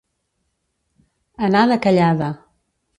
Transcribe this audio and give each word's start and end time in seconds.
Anar 1.49 1.63
de 1.73 1.81
callada. 1.87 2.35